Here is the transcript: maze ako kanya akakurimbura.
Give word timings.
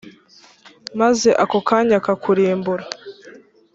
maze 0.99 1.29
ako 1.43 1.57
kanya 1.67 1.95
akakurimbura. 2.01 2.85